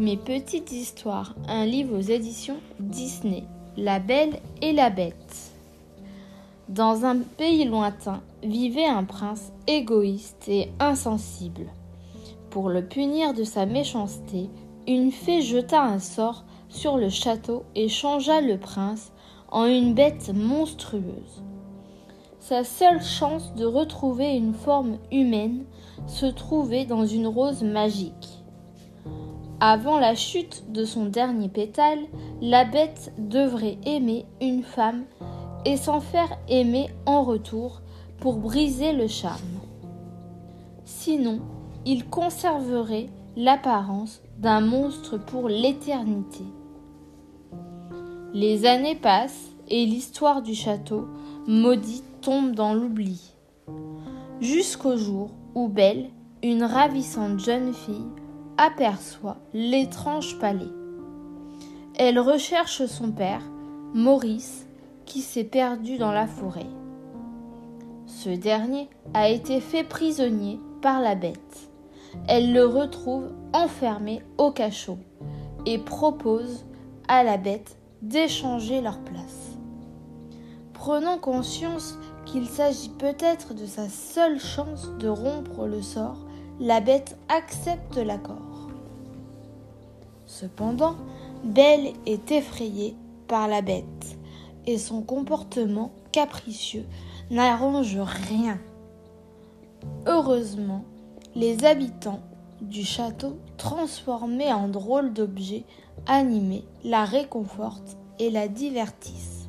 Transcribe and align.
Mes 0.00 0.16
petites 0.16 0.72
histoires, 0.72 1.34
un 1.46 1.66
livre 1.66 1.94
aux 1.94 2.00
éditions 2.00 2.56
Disney, 2.78 3.44
La 3.76 3.98
Belle 3.98 4.40
et 4.62 4.72
la 4.72 4.88
Bête. 4.88 5.52
Dans 6.70 7.04
un 7.04 7.18
pays 7.18 7.66
lointain 7.66 8.22
vivait 8.42 8.86
un 8.86 9.04
prince 9.04 9.52
égoïste 9.66 10.48
et 10.48 10.70
insensible. 10.80 11.66
Pour 12.48 12.70
le 12.70 12.82
punir 12.82 13.34
de 13.34 13.44
sa 13.44 13.66
méchanceté, 13.66 14.48
une 14.88 15.12
fée 15.12 15.42
jeta 15.42 15.82
un 15.82 15.98
sort 15.98 16.44
sur 16.70 16.96
le 16.96 17.10
château 17.10 17.64
et 17.74 17.90
changea 17.90 18.40
le 18.40 18.56
prince 18.56 19.12
en 19.50 19.66
une 19.66 19.92
bête 19.92 20.32
monstrueuse. 20.34 21.44
Sa 22.38 22.64
seule 22.64 23.02
chance 23.02 23.52
de 23.54 23.66
retrouver 23.66 24.34
une 24.34 24.54
forme 24.54 24.96
humaine 25.12 25.66
se 26.06 26.24
trouvait 26.24 26.86
dans 26.86 27.04
une 27.04 27.26
rose 27.26 27.62
magique. 27.62 28.39
Avant 29.62 29.98
la 29.98 30.14
chute 30.14 30.64
de 30.72 30.86
son 30.86 31.04
dernier 31.04 31.50
pétale, 31.50 31.98
la 32.40 32.64
bête 32.64 33.12
devrait 33.18 33.76
aimer 33.84 34.24
une 34.40 34.62
femme 34.62 35.04
et 35.66 35.76
s'en 35.76 36.00
faire 36.00 36.38
aimer 36.48 36.88
en 37.04 37.22
retour 37.22 37.82
pour 38.20 38.36
briser 38.36 38.94
le 38.94 39.06
charme. 39.06 39.60
Sinon, 40.86 41.40
il 41.84 42.06
conserverait 42.06 43.10
l'apparence 43.36 44.22
d'un 44.38 44.62
monstre 44.62 45.18
pour 45.18 45.50
l'éternité. 45.50 46.44
Les 48.32 48.64
années 48.64 48.96
passent 48.96 49.50
et 49.68 49.84
l'histoire 49.84 50.40
du 50.40 50.54
château 50.54 51.06
maudit 51.46 52.02
tombe 52.22 52.52
dans 52.52 52.72
l'oubli. 52.72 53.34
Jusqu'au 54.40 54.96
jour 54.96 55.30
où 55.54 55.68
Belle, 55.68 56.08
une 56.42 56.64
ravissante 56.64 57.38
jeune 57.40 57.74
fille, 57.74 58.06
aperçoit 58.60 59.38
l'étrange 59.54 60.38
palais. 60.38 60.68
Elle 61.96 62.20
recherche 62.20 62.84
son 62.84 63.10
père, 63.10 63.40
Maurice, 63.94 64.66
qui 65.06 65.22
s'est 65.22 65.44
perdu 65.44 65.96
dans 65.96 66.12
la 66.12 66.26
forêt. 66.26 66.66
Ce 68.04 68.28
dernier 68.28 68.90
a 69.14 69.30
été 69.30 69.60
fait 69.60 69.82
prisonnier 69.82 70.60
par 70.82 71.00
la 71.00 71.14
bête. 71.14 71.70
Elle 72.28 72.52
le 72.52 72.66
retrouve 72.66 73.32
enfermé 73.54 74.22
au 74.36 74.50
cachot 74.50 74.98
et 75.64 75.78
propose 75.78 76.66
à 77.08 77.22
la 77.22 77.38
bête 77.38 77.78
d'échanger 78.02 78.82
leur 78.82 78.98
place. 79.00 79.56
Prenant 80.74 81.16
conscience 81.16 81.98
qu'il 82.26 82.46
s'agit 82.46 82.90
peut-être 82.90 83.54
de 83.54 83.64
sa 83.64 83.88
seule 83.88 84.38
chance 84.38 84.90
de 84.98 85.08
rompre 85.08 85.66
le 85.66 85.80
sort, 85.80 86.26
la 86.60 86.82
bête 86.82 87.16
accepte 87.30 87.96
l'accord. 87.96 88.49
Cependant, 90.30 90.94
Belle 91.42 91.92
est 92.06 92.30
effrayée 92.30 92.94
par 93.26 93.48
la 93.48 93.62
bête 93.62 94.16
et 94.64 94.78
son 94.78 95.02
comportement 95.02 95.90
capricieux 96.12 96.86
n'arrange 97.32 97.98
rien. 97.98 98.60
Heureusement, 100.06 100.84
les 101.34 101.64
habitants 101.64 102.20
du 102.60 102.84
château, 102.84 103.38
transformés 103.56 104.52
en 104.52 104.68
drôles 104.68 105.12
d'objets 105.12 105.64
animés, 106.06 106.64
la 106.84 107.04
réconfortent 107.04 107.96
et 108.20 108.30
la 108.30 108.46
divertissent. 108.46 109.48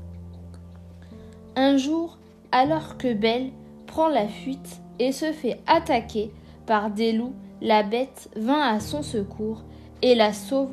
Un 1.55 1.77
jour, 1.77 2.17
alors 2.51 2.97
que 2.97 3.13
Belle 3.13 3.51
prend 3.85 4.07
la 4.07 4.27
fuite 4.27 4.81
et 4.97 5.11
se 5.11 5.31
fait 5.31 5.61
attaquer 5.67 6.31
par 6.65 6.89
des 6.89 7.11
loups, 7.13 7.35
la 7.61 7.83
bête 7.83 8.31
vint 8.35 8.61
à 8.61 8.79
son 8.79 9.03
secours 9.03 9.63
et 10.01 10.15
la 10.15 10.33
sauve 10.33 10.69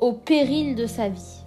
au 0.00 0.12
péril 0.12 0.74
de 0.74 0.86
sa 0.86 1.08
vie. 1.08 1.44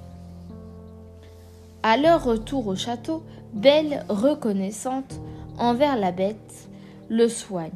À 1.83 1.97
leur 1.97 2.23
retour 2.23 2.67
au 2.67 2.75
château, 2.75 3.23
Belle, 3.53 4.05
reconnaissante 4.09 5.19
envers 5.57 5.97
la 5.97 6.11
bête, 6.11 6.69
le 7.09 7.27
soigne. 7.27 7.71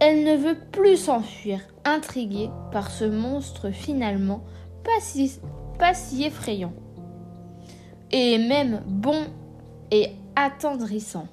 Elle 0.00 0.24
ne 0.24 0.36
veut 0.36 0.56
plus 0.72 0.96
s'enfuir, 0.96 1.60
intriguée 1.84 2.50
par 2.72 2.90
ce 2.90 3.04
monstre 3.04 3.70
finalement 3.70 4.42
pas 4.82 5.00
si, 5.00 5.38
pas 5.78 5.94
si 5.94 6.24
effrayant, 6.24 6.72
et 8.10 8.38
même 8.38 8.82
bon 8.86 9.26
et 9.90 10.10
attendrissant. 10.34 11.28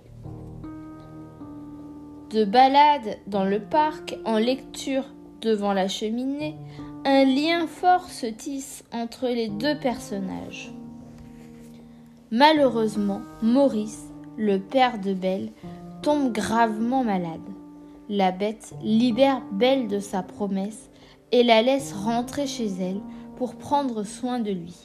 De 2.32 2.44
balade 2.44 3.18
dans 3.28 3.46
le 3.46 3.60
parc, 3.60 4.18
en 4.26 4.38
lecture 4.38 5.06
devant 5.46 5.74
la 5.74 5.88
cheminée, 5.88 6.56
un 7.06 7.24
lien 7.24 7.68
fort 7.68 8.10
se 8.10 8.26
tisse 8.26 8.84
entre 8.92 9.28
les 9.28 9.48
deux 9.48 9.78
personnages. 9.78 10.74
Malheureusement, 12.32 13.22
Maurice, 13.44 14.06
le 14.38 14.60
père 14.60 15.00
de 15.00 15.14
Belle, 15.14 15.52
tombe 16.02 16.32
gravement 16.32 17.04
malade. 17.04 17.48
La 18.10 18.32
bête 18.32 18.74
libère 18.82 19.42
Belle 19.52 19.88
de 19.88 20.00
sa 20.00 20.24
promesse 20.24 20.90
et 21.32 21.44
la 21.44 21.62
laisse 21.62 21.94
rentrer 21.94 22.48
chez 22.48 22.68
elle 22.82 23.02
pour 23.38 23.56
prendre 23.56 24.04
soin 24.04 24.40
de 24.40 24.52
lui. 24.52 24.76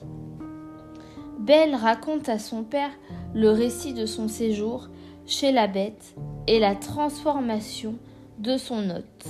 Belle 1.39 1.75
raconte 1.75 2.29
à 2.29 2.39
son 2.39 2.65
père 2.65 2.93
le 3.35 3.51
récit 3.51 3.95
de 3.95 4.05
son 4.05 4.29
séjour 4.29 4.89
chez 5.27 5.53
la 5.53 5.67
bête 5.67 6.15
et 6.47 6.59
la 6.59 6.75
transformation 6.75 7.95
de 8.39 8.59
son 8.59 8.91
hôte. 8.91 9.27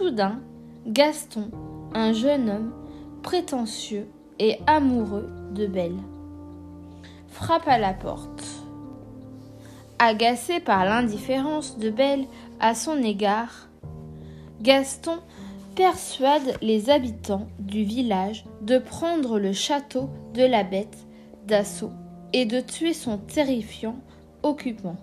Soudain, 0.00 0.40
Gaston, 0.86 1.50
un 1.92 2.14
jeune 2.14 2.48
homme 2.48 2.72
prétentieux 3.22 4.08
et 4.38 4.56
amoureux 4.66 5.28
de 5.52 5.66
Belle, 5.66 5.98
frappe 7.28 7.68
à 7.68 7.76
la 7.76 7.92
porte. 7.92 8.42
Agacé 9.98 10.58
par 10.58 10.86
l'indifférence 10.86 11.76
de 11.76 11.90
Belle 11.90 12.24
à 12.60 12.74
son 12.74 13.02
égard, 13.02 13.68
Gaston 14.62 15.18
persuade 15.74 16.56
les 16.62 16.88
habitants 16.88 17.48
du 17.58 17.82
village 17.84 18.46
de 18.62 18.78
prendre 18.78 19.38
le 19.38 19.52
château 19.52 20.08
de 20.32 20.44
la 20.44 20.64
bête 20.64 20.96
d'assaut 21.46 21.92
et 22.32 22.46
de 22.46 22.60
tuer 22.60 22.94
son 22.94 23.18
terrifiant 23.18 23.96
occupant. 24.42 24.96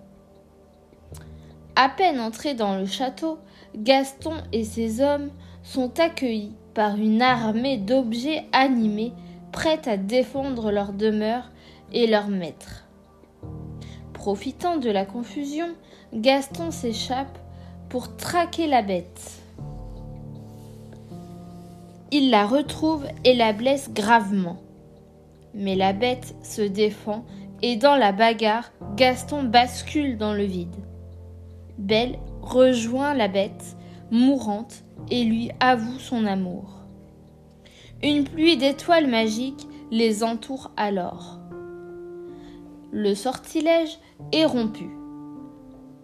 À 1.76 1.88
peine 1.88 2.18
entré 2.18 2.54
dans 2.54 2.74
le 2.74 2.86
château, 2.86 3.38
Gaston 3.76 4.34
et 4.52 4.64
ses 4.64 5.00
hommes 5.00 5.30
sont 5.62 5.98
accueillis 6.00 6.54
par 6.74 6.96
une 6.96 7.22
armée 7.22 7.76
d'objets 7.76 8.44
animés 8.52 9.12
prêts 9.52 9.88
à 9.88 9.96
défendre 9.96 10.70
leur 10.70 10.92
demeure 10.92 11.50
et 11.92 12.06
leur 12.06 12.28
maître. 12.28 12.84
Profitant 14.12 14.76
de 14.76 14.90
la 14.90 15.04
confusion, 15.04 15.68
Gaston 16.12 16.70
s'échappe 16.70 17.38
pour 17.88 18.16
traquer 18.16 18.66
la 18.66 18.82
bête. 18.82 19.42
Il 22.10 22.30
la 22.30 22.46
retrouve 22.46 23.06
et 23.24 23.34
la 23.34 23.52
blesse 23.52 23.90
gravement. 23.92 24.58
Mais 25.54 25.74
la 25.74 25.92
bête 25.92 26.34
se 26.42 26.62
défend 26.62 27.24
et 27.62 27.76
dans 27.76 27.96
la 27.96 28.12
bagarre, 28.12 28.70
Gaston 28.96 29.42
bascule 29.42 30.16
dans 30.16 30.32
le 30.32 30.44
vide. 30.44 30.76
Belle 31.76 32.18
rejoint 32.42 33.14
la 33.14 33.28
bête, 33.28 33.76
mourante, 34.10 34.84
et 35.10 35.24
lui 35.24 35.50
avoue 35.60 35.98
son 35.98 36.26
amour. 36.26 36.78
Une 38.02 38.24
pluie 38.24 38.56
d'étoiles 38.56 39.08
magiques 39.08 39.66
les 39.90 40.22
entoure 40.22 40.70
alors. 40.76 41.40
Le 42.92 43.14
sortilège 43.14 43.98
est 44.32 44.44
rompu. 44.44 44.88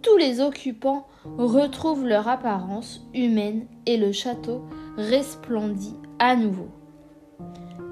Tous 0.01 0.17
les 0.17 0.39
occupants 0.39 1.07
retrouvent 1.37 2.05
leur 2.05 2.27
apparence 2.27 3.07
humaine 3.13 3.65
et 3.85 3.97
le 3.97 4.11
château 4.11 4.63
resplendit 4.97 5.95
à 6.19 6.35
nouveau. 6.35 6.67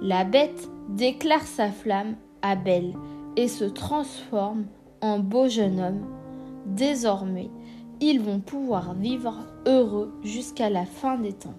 La 0.02 0.24
bête 0.24 0.70
déclare 0.90 1.48
sa 1.48 1.70
flamme 1.70 2.16
à 2.42 2.56
Belle 2.56 2.94
et 3.36 3.48
se 3.48 3.64
transforme 3.64 4.66
en 5.02 5.20
beau 5.20 5.48
jeune 5.48 5.80
homme. 5.80 6.06
Désormais, 6.66 7.50
ils 8.10 8.22
vont 8.22 8.40
pouvoir 8.40 8.94
vivre 8.94 9.36
heureux 9.66 10.12
jusqu'à 10.24 10.70
la 10.70 10.86
fin 10.86 11.18
des 11.18 11.34
temps. 11.34 11.54